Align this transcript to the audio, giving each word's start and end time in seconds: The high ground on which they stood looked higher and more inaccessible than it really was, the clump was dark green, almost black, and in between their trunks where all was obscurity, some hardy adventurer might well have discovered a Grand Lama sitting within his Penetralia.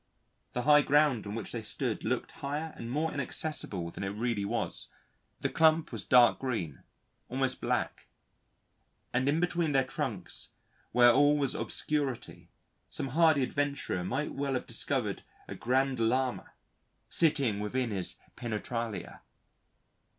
The 0.53 0.63
high 0.63 0.81
ground 0.81 1.27
on 1.27 1.35
which 1.35 1.51
they 1.51 1.61
stood 1.61 2.03
looked 2.03 2.31
higher 2.31 2.73
and 2.75 2.89
more 2.89 3.13
inaccessible 3.13 3.91
than 3.91 4.03
it 4.03 4.07
really 4.09 4.43
was, 4.45 4.89
the 5.41 5.47
clump 5.47 5.91
was 5.91 6.05
dark 6.05 6.39
green, 6.39 6.81
almost 7.29 7.61
black, 7.61 8.07
and 9.13 9.29
in 9.29 9.39
between 9.39 9.73
their 9.73 9.83
trunks 9.85 10.53
where 10.91 11.11
all 11.11 11.37
was 11.37 11.53
obscurity, 11.53 12.49
some 12.89 13.09
hardy 13.09 13.43
adventurer 13.43 14.03
might 14.03 14.31
well 14.33 14.55
have 14.55 14.65
discovered 14.65 15.23
a 15.47 15.53
Grand 15.53 15.99
Lama 15.99 16.53
sitting 17.07 17.59
within 17.59 17.91
his 17.91 18.17
Penetralia. 18.35 19.21